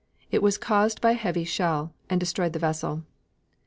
It 0.31 0.41
was 0.41 0.57
caused 0.57 0.99
by 0.99 1.11
a 1.11 1.13
heavy 1.13 1.43
shell, 1.43 1.93
and 2.09 2.19
destroyed 2.19 2.53
the 2.53 2.57
vessel. 2.57 3.03